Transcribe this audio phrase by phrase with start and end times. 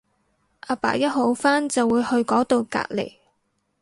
[0.61, 3.17] 阿爸一好翻就會去嗰到隔離